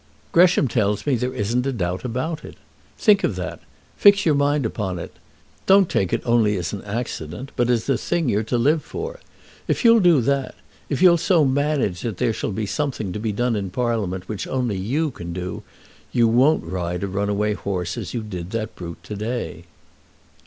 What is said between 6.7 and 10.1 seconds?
an accident, but as the thing you're to live for. If you'll